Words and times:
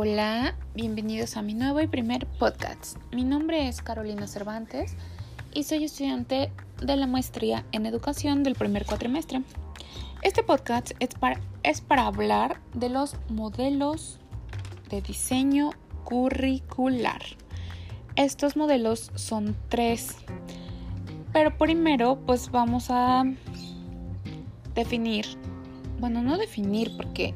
Hola, 0.00 0.54
bienvenidos 0.76 1.36
a 1.36 1.42
mi 1.42 1.54
nuevo 1.54 1.80
y 1.80 1.88
primer 1.88 2.24
podcast. 2.24 2.96
Mi 3.12 3.24
nombre 3.24 3.66
es 3.66 3.82
Carolina 3.82 4.28
Cervantes 4.28 4.94
y 5.52 5.64
soy 5.64 5.82
estudiante 5.82 6.52
de 6.80 6.96
la 6.96 7.08
maestría 7.08 7.64
en 7.72 7.84
educación 7.84 8.44
del 8.44 8.54
primer 8.54 8.86
cuatrimestre. 8.86 9.42
Este 10.22 10.44
podcast 10.44 10.92
es 11.00 11.08
para, 11.16 11.40
es 11.64 11.80
para 11.80 12.06
hablar 12.06 12.60
de 12.74 12.90
los 12.90 13.16
modelos 13.28 14.20
de 14.88 15.02
diseño 15.02 15.70
curricular. 16.04 17.22
Estos 18.14 18.56
modelos 18.56 19.10
son 19.16 19.56
tres, 19.68 20.14
pero 21.32 21.58
primero 21.58 22.20
pues 22.24 22.52
vamos 22.52 22.86
a 22.90 23.24
definir, 24.76 25.26
bueno, 25.98 26.22
no 26.22 26.38
definir 26.38 26.96
porque 26.96 27.34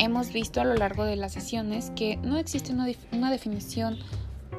hemos 0.00 0.32
visto 0.32 0.62
a 0.62 0.64
lo 0.64 0.74
largo 0.74 1.04
de 1.04 1.14
las 1.14 1.32
sesiones 1.32 1.92
que 1.94 2.16
no 2.22 2.38
existe 2.38 2.72
una, 2.72 3.30
definición 3.30 3.98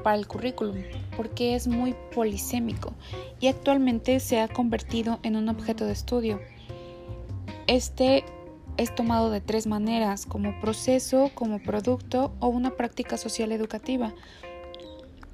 para 0.04 0.16
el 0.16 0.27
currículum 0.27 0.77
porque 1.18 1.55
es 1.55 1.68
muy 1.68 1.95
polisémico 2.13 2.94
y 3.40 3.48
actualmente 3.48 4.20
se 4.20 4.40
ha 4.40 4.48
convertido 4.48 5.20
en 5.23 5.35
un 5.35 5.49
objeto 5.49 5.85
de 5.85 5.94
estudio. 5.94 6.40
Este 7.66 8.23
es 8.77 8.94
tomado 8.94 9.32
de 9.32 9.41
tres 9.41 9.66
maneras, 9.66 10.27
como 10.27 10.59
proceso, 10.62 11.32
como 11.34 11.62
producto 11.62 12.34
o 12.40 12.48
una 12.48 12.71
práctica 12.71 13.18
social 13.18 13.52
educativa, 13.52 14.13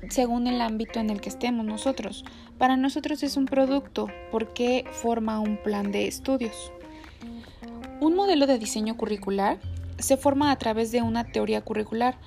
según 0.09 0.47
el 0.47 0.61
ámbito 0.61 0.99
en 0.99 1.09
el 1.09 1.19
que 1.19 1.29
estemos 1.29 1.65
nosotros. 1.65 2.23
Para 2.57 2.77
nosotros 2.77 3.23
es 3.23 3.35
un 3.35 3.45
producto 3.45 4.07
porque 4.31 4.85
forma 4.91 5.39
un 5.41 5.57
plan 5.57 5.91
de 5.91 6.07
estudios. 6.07 6.71
Un 7.99 8.15
modelo 8.15 8.47
de 8.47 8.59
diseño 8.59 8.95
curricular 8.95 9.59
se 9.99 10.17
forma 10.17 10.51
a 10.51 10.57
través 10.57 10.91
de 10.91 11.01
una 11.01 11.23
teoría 11.25 11.61
curricular, 11.61 12.17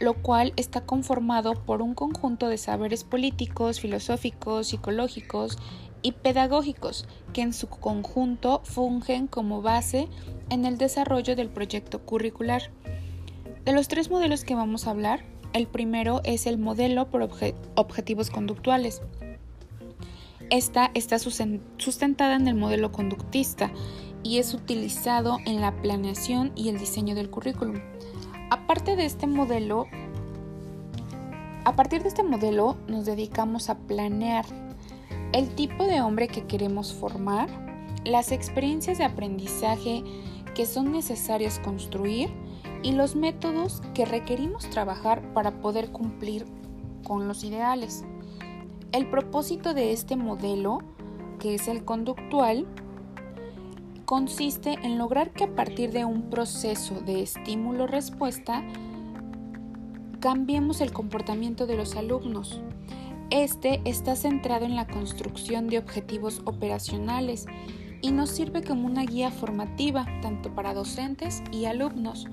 lo 0.00 0.14
cual 0.14 0.52
está 0.56 0.80
conformado 0.80 1.54
por 1.54 1.82
un 1.82 1.94
conjunto 1.94 2.48
de 2.48 2.58
saberes 2.58 3.04
políticos, 3.04 3.80
filosóficos, 3.80 4.68
psicológicos 4.68 5.58
y 6.02 6.12
pedagógicos 6.12 7.06
que 7.32 7.42
en 7.42 7.52
su 7.52 7.68
conjunto 7.68 8.62
fungen 8.64 9.26
como 9.26 9.62
base 9.62 10.08
en 10.48 10.64
el 10.64 10.78
desarrollo 10.78 11.36
del 11.36 11.48
proyecto 11.48 12.00
curricular. 12.00 12.70
De 13.64 13.72
los 13.72 13.88
tres 13.88 14.10
modelos 14.10 14.44
que 14.44 14.54
vamos 14.54 14.86
a 14.86 14.90
hablar, 14.90 15.24
el 15.52 15.66
primero 15.66 16.20
es 16.24 16.46
el 16.46 16.58
modelo 16.58 17.10
por 17.10 17.28
objetivos 17.74 18.30
conductuales. 18.30 19.02
Esta 20.48 20.90
está 20.94 21.18
sustentada 21.18 22.34
en 22.34 22.48
el 22.48 22.54
modelo 22.54 22.90
conductista 22.90 23.70
y 24.22 24.38
es 24.38 24.54
utilizado 24.54 25.38
en 25.46 25.60
la 25.60 25.80
planeación 25.82 26.52
y 26.54 26.68
el 26.68 26.78
diseño 26.78 27.14
del 27.14 27.30
currículum. 27.30 27.80
De 28.70 29.04
este 29.04 29.26
modelo, 29.26 29.86
a 31.66 31.76
partir 31.76 32.02
de 32.02 32.08
este 32.08 32.22
modelo 32.22 32.78
nos 32.88 33.04
dedicamos 33.04 33.68
a 33.68 33.76
planear 33.76 34.46
el 35.32 35.54
tipo 35.54 35.84
de 35.84 36.00
hombre 36.00 36.28
que 36.28 36.46
queremos 36.46 36.94
formar, 36.94 37.50
las 38.06 38.32
experiencias 38.32 38.96
de 38.96 39.04
aprendizaje 39.04 40.02
que 40.54 40.64
son 40.64 40.92
necesarias 40.92 41.58
construir 41.58 42.30
y 42.82 42.92
los 42.92 43.16
métodos 43.16 43.82
que 43.92 44.06
requerimos 44.06 44.70
trabajar 44.70 45.34
para 45.34 45.60
poder 45.60 45.92
cumplir 45.92 46.46
con 47.04 47.28
los 47.28 47.44
ideales. 47.44 48.04
El 48.92 49.10
propósito 49.10 49.74
de 49.74 49.92
este 49.92 50.16
modelo, 50.16 50.78
que 51.38 51.54
es 51.54 51.68
el 51.68 51.84
conductual, 51.84 52.66
consiste 54.10 54.72
en 54.82 54.98
lograr 54.98 55.30
que 55.30 55.44
a 55.44 55.54
partir 55.54 55.92
de 55.92 56.04
un 56.04 56.30
proceso 56.30 57.00
de 57.00 57.22
estímulo-respuesta 57.22 58.64
cambiemos 60.18 60.80
el 60.80 60.92
comportamiento 60.92 61.64
de 61.64 61.76
los 61.76 61.94
alumnos. 61.94 62.60
Este 63.30 63.80
está 63.84 64.16
centrado 64.16 64.64
en 64.64 64.74
la 64.74 64.88
construcción 64.88 65.68
de 65.68 65.78
objetivos 65.78 66.42
operacionales 66.44 67.46
y 68.02 68.10
nos 68.10 68.30
sirve 68.30 68.64
como 68.64 68.88
una 68.88 69.04
guía 69.04 69.30
formativa 69.30 70.04
tanto 70.22 70.52
para 70.56 70.74
docentes 70.74 71.44
y 71.52 71.66
alumnos. 71.66 72.26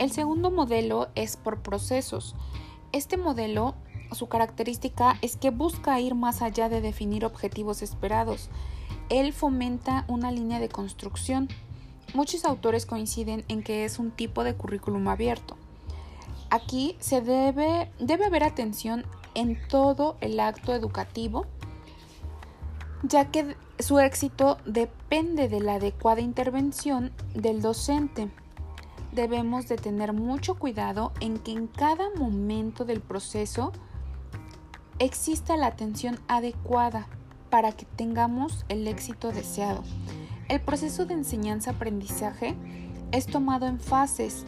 El 0.00 0.10
segundo 0.10 0.50
modelo 0.50 1.10
es 1.14 1.36
por 1.36 1.62
procesos. 1.62 2.34
Este 2.90 3.16
modelo, 3.16 3.76
su 4.10 4.26
característica 4.28 5.18
es 5.22 5.36
que 5.36 5.50
busca 5.50 6.00
ir 6.00 6.16
más 6.16 6.42
allá 6.42 6.68
de 6.68 6.80
definir 6.80 7.24
objetivos 7.24 7.80
esperados 7.80 8.50
él 9.12 9.34
fomenta 9.34 10.06
una 10.08 10.32
línea 10.32 10.58
de 10.58 10.70
construcción. 10.70 11.48
Muchos 12.14 12.46
autores 12.46 12.86
coinciden 12.86 13.44
en 13.48 13.62
que 13.62 13.84
es 13.84 13.98
un 13.98 14.10
tipo 14.10 14.42
de 14.42 14.54
currículum 14.54 15.06
abierto. 15.08 15.56
Aquí 16.48 16.96
se 16.98 17.20
debe, 17.20 17.90
debe 17.98 18.24
haber 18.24 18.42
atención 18.42 19.04
en 19.34 19.58
todo 19.68 20.16
el 20.22 20.40
acto 20.40 20.74
educativo, 20.74 21.46
ya 23.02 23.30
que 23.30 23.54
su 23.78 23.98
éxito 23.98 24.56
depende 24.64 25.48
de 25.48 25.60
la 25.60 25.74
adecuada 25.74 26.22
intervención 26.22 27.12
del 27.34 27.60
docente. 27.60 28.30
Debemos 29.12 29.68
de 29.68 29.76
tener 29.76 30.14
mucho 30.14 30.54
cuidado 30.54 31.12
en 31.20 31.38
que 31.38 31.52
en 31.52 31.66
cada 31.66 32.08
momento 32.16 32.86
del 32.86 33.02
proceso 33.02 33.72
exista 34.98 35.58
la 35.58 35.66
atención 35.66 36.18
adecuada 36.28 37.08
para 37.52 37.72
que 37.72 37.84
tengamos 37.84 38.64
el 38.70 38.88
éxito 38.88 39.30
deseado. 39.30 39.84
El 40.48 40.62
proceso 40.62 41.04
de 41.04 41.12
enseñanza-aprendizaje 41.12 42.56
es 43.10 43.26
tomado 43.26 43.66
en 43.66 43.78
fases 43.78 44.46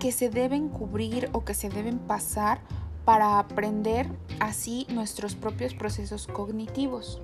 que 0.00 0.10
se 0.10 0.28
deben 0.28 0.68
cubrir 0.68 1.30
o 1.32 1.44
que 1.44 1.54
se 1.54 1.68
deben 1.68 2.00
pasar 2.00 2.60
para 3.04 3.38
aprender 3.38 4.08
así 4.40 4.84
nuestros 4.90 5.36
propios 5.36 5.74
procesos 5.74 6.26
cognitivos. 6.26 7.20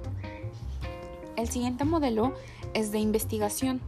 El 1.35 1.49
siguiente 1.49 1.85
modelo 1.85 2.33
es 2.73 2.93
de 2.93 3.01
investigación. 3.01 3.81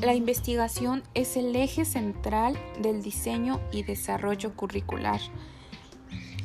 La 0.00 0.14
investigación 0.14 1.02
es 1.14 1.36
el 1.36 1.56
eje 1.56 1.84
central 1.84 2.56
del 2.80 3.02
diseño 3.02 3.58
y 3.72 3.82
desarrollo 3.82 4.54
curricular. 4.54 5.20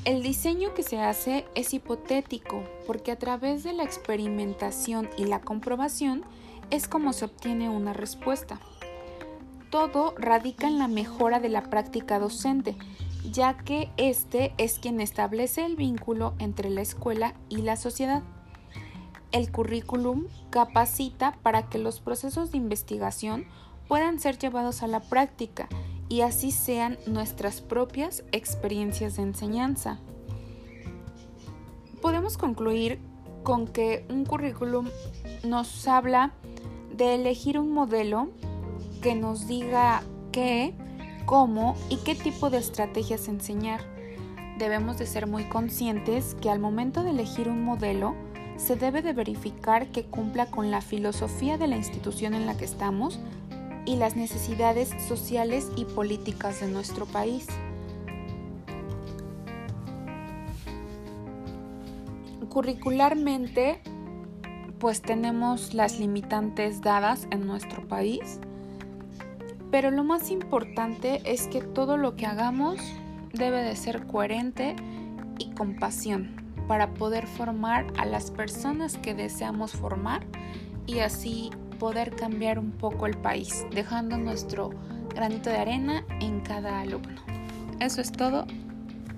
El 0.05 0.21
diseño 0.21 0.75
que 0.75 0.83
se 0.83 0.99
hace 0.99 1.47
es 1.55 1.73
hipotético 1.73 2.63
porque 2.85 3.11
a 3.11 3.17
través 3.17 3.63
de 3.63 3.73
la 3.73 3.83
experimentación 3.83 5.09
y 5.17 5.25
la 5.25 5.41
comprobación 5.41 6.23
es 6.69 6.87
como 6.87 7.11
se 7.11 7.25
obtiene 7.25 7.69
una 7.69 7.91
respuesta. 7.91 8.59
Todo 9.71 10.13
radica 10.15 10.67
en 10.67 10.77
la 10.77 10.87
mejora 10.87 11.39
de 11.39 11.49
la 11.49 11.71
práctica 11.71 12.19
docente, 12.19 12.75
ya 13.31 13.57
que 13.57 13.89
este 13.97 14.53
es 14.59 14.77
quien 14.77 15.01
establece 15.01 15.65
el 15.65 15.75
vínculo 15.75 16.35
entre 16.37 16.69
la 16.69 16.81
escuela 16.81 17.33
y 17.49 17.63
la 17.63 17.75
sociedad. 17.75 18.21
El 19.31 19.51
currículum 19.51 20.27
capacita 20.51 21.35
para 21.41 21.67
que 21.67 21.79
los 21.79 21.99
procesos 21.99 22.51
de 22.51 22.57
investigación 22.57 23.47
puedan 23.87 24.19
ser 24.19 24.37
llevados 24.37 24.83
a 24.83 24.87
la 24.87 24.99
práctica 24.99 25.67
y 26.09 26.21
así 26.21 26.51
sean 26.51 26.97
nuestras 27.07 27.61
propias 27.61 28.23
experiencias 28.31 29.17
de 29.17 29.23
enseñanza. 29.23 29.99
Podemos 32.01 32.37
concluir 32.37 32.99
con 33.43 33.67
que 33.67 34.05
un 34.09 34.25
currículum 34.25 34.87
nos 35.43 35.87
habla 35.87 36.33
de 36.95 37.15
elegir 37.15 37.59
un 37.59 37.71
modelo 37.71 38.29
que 39.01 39.15
nos 39.15 39.47
diga 39.47 40.03
qué, 40.31 40.73
cómo 41.25 41.75
y 41.89 41.97
qué 41.97 42.15
tipo 42.15 42.49
de 42.49 42.57
estrategias 42.57 43.27
enseñar. 43.27 43.81
Debemos 44.57 44.97
de 44.97 45.05
ser 45.05 45.27
muy 45.27 45.43
conscientes 45.45 46.35
que 46.41 46.49
al 46.49 46.59
momento 46.59 47.03
de 47.03 47.09
elegir 47.09 47.49
un 47.49 47.63
modelo 47.63 48.15
se 48.57 48.75
debe 48.75 49.01
de 49.01 49.13
verificar 49.13 49.87
que 49.91 50.05
cumpla 50.05 50.45
con 50.45 50.71
la 50.71 50.81
filosofía 50.81 51.57
de 51.57 51.67
la 51.67 51.75
institución 51.75 52.33
en 52.33 52.45
la 52.45 52.55
que 52.55 52.65
estamos 52.65 53.19
y 53.85 53.95
las 53.97 54.15
necesidades 54.15 54.89
sociales 55.07 55.71
y 55.75 55.85
políticas 55.85 56.61
de 56.61 56.67
nuestro 56.67 57.05
país. 57.05 57.47
Curricularmente, 62.49 63.81
pues 64.79 65.01
tenemos 65.01 65.73
las 65.73 65.99
limitantes 65.99 66.81
dadas 66.81 67.27
en 67.31 67.45
nuestro 67.45 67.87
país, 67.87 68.39
pero 69.71 69.91
lo 69.91 70.03
más 70.03 70.31
importante 70.31 71.21
es 71.25 71.47
que 71.47 71.61
todo 71.61 71.97
lo 71.97 72.15
que 72.15 72.25
hagamos 72.25 72.79
debe 73.33 73.61
de 73.61 73.75
ser 73.75 74.07
coherente 74.07 74.75
y 75.37 75.51
con 75.51 75.75
pasión 75.75 76.45
para 76.67 76.93
poder 76.93 77.27
formar 77.27 77.87
a 77.97 78.05
las 78.05 78.31
personas 78.31 78.97
que 78.97 79.13
deseamos 79.13 79.73
formar 79.73 80.25
y 80.87 80.99
así 80.99 81.51
poder 81.77 82.15
cambiar 82.15 82.59
un 82.59 82.71
poco 82.71 83.05
el 83.05 83.17
país, 83.17 83.65
dejando 83.71 84.17
nuestro 84.17 84.71
granito 85.13 85.49
de 85.49 85.57
arena 85.57 86.03
en 86.19 86.41
cada 86.41 86.81
alumno. 86.81 87.21
Eso 87.79 88.01
es 88.01 88.11
todo. 88.11 88.45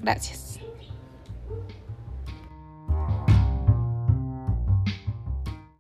Gracias. 0.01 0.59